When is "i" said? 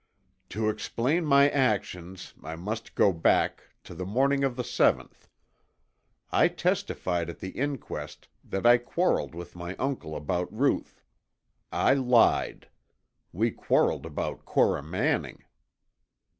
2.43-2.55, 6.31-6.47, 8.65-8.79, 11.71-11.93